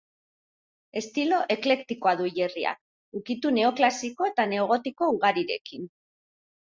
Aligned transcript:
Estilo 1.01 1.41
eklektikoa 1.55 2.13
du 2.21 2.25
hilerriak, 2.29 2.79
ukitu 3.19 3.51
neoklasiko 3.59 4.31
eta 4.31 4.47
neogotiko 4.55 5.11
ugarirekin. 5.17 5.85